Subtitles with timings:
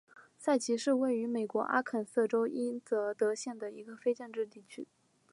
[0.35, 4.87] 塞奇是位于美国阿肯色州伊泽德县的一个非建制地区。